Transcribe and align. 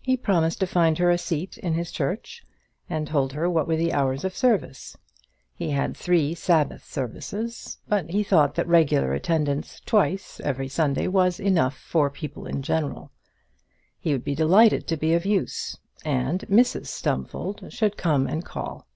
He 0.00 0.16
promised 0.16 0.60
to 0.60 0.68
find 0.68 0.98
her 0.98 1.10
a 1.10 1.18
seat 1.18 1.58
in 1.58 1.74
his 1.74 1.90
church, 1.90 2.44
and 2.88 3.08
told 3.08 3.32
her 3.32 3.50
what 3.50 3.66
were 3.66 3.74
the 3.74 3.92
hours 3.92 4.22
of 4.22 4.36
service. 4.36 4.96
He 5.52 5.70
had 5.70 5.96
three 5.96 6.32
"Sabbath 6.32 6.84
services," 6.84 7.78
but 7.88 8.10
he 8.10 8.22
thought 8.22 8.54
that 8.54 8.68
regular 8.68 9.14
attendance 9.14 9.80
twice 9.80 10.38
every 10.38 10.68
Sunday 10.68 11.08
was 11.08 11.40
enough 11.40 11.76
for 11.76 12.08
people 12.08 12.46
in 12.46 12.62
general. 12.62 13.10
He 13.98 14.12
would 14.12 14.22
be 14.22 14.36
delighted 14.36 14.86
to 14.86 14.96
be 14.96 15.12
of 15.12 15.26
use, 15.26 15.76
and 16.04 16.42
Mrs 16.42 16.86
Stumfold 16.86 17.72
should 17.72 17.96
come 17.96 18.28
and 18.28 18.44
call. 18.44 18.86